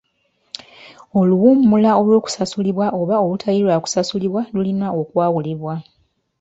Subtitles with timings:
[1.19, 5.73] Oluwummula olw'okusasulibwa oba olutali lwa kusasulibwa lulina okwawulibwa.